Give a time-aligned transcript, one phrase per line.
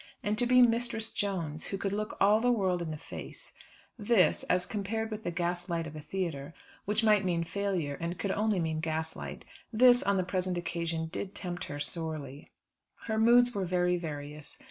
[0.23, 3.53] And to be Mistress Jones, who could look all the world in the face,
[3.99, 8.31] this as compared with the gaslight of a theatre, which might mean failure, and could
[8.31, 12.49] only mean gaslight this, on the present occasion, did tempt her sorely.
[13.05, 14.59] Her moods were very various.